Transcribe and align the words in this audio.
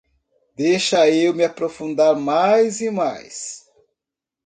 Deixa 0.55 1.07
eu 1.11 1.31
me 1.31 1.43
aprofundar 1.45 2.15
mais 2.17 2.81
e 2.81 2.89
mais 2.89 3.69